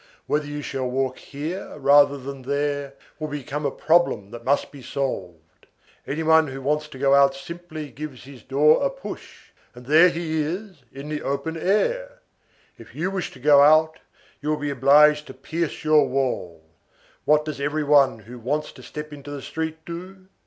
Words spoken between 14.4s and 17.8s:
you will be obliged to pierce your wall. What does